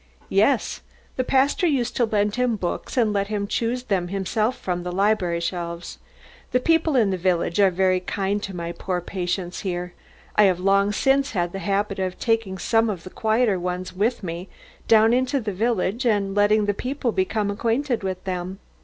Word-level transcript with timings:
"Yes. 0.29 0.81
The 1.15 1.23
pastor 1.23 1.67
used 1.67 1.95
to 1.97 2.05
lend 2.05 2.33
him 2.35 2.55
books 2.55 2.97
and 2.97 3.13
let 3.13 3.27
him 3.27 3.45
choose 3.45 3.83
them 3.83 4.07
himself 4.07 4.57
from 4.57 4.81
the 4.81 4.91
library 4.91 5.39
shelves. 5.39 5.99
The 6.53 6.59
people 6.59 6.95
in 6.95 7.11
the 7.11 7.17
village 7.19 7.59
are 7.59 7.69
very 7.69 7.99
kind 7.99 8.41
to 8.41 8.55
my 8.55 8.71
poor 8.71 8.99
patients 8.99 9.59
here. 9.59 9.93
I 10.35 10.45
have 10.45 10.59
long 10.59 10.91
since 10.91 11.33
had 11.33 11.51
the 11.51 11.59
habit 11.59 11.99
of 11.99 12.17
taking 12.17 12.57
some 12.57 12.89
of 12.89 13.03
the 13.03 13.11
quieter 13.11 13.59
ones 13.59 13.93
with 13.95 14.23
me 14.23 14.49
down 14.87 15.13
into 15.13 15.39
the 15.39 15.53
village 15.53 16.03
and 16.03 16.33
letting 16.33 16.65
the 16.65 16.73
people 16.73 17.11
become 17.11 17.51
acquainted 17.51 18.01
with 18.01 18.23
them. 18.23 18.57